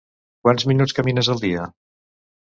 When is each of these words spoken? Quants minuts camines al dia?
Quants 0.47 0.65
minuts 0.71 0.97
camines 1.01 1.31
al 1.35 1.45
dia? 1.45 1.69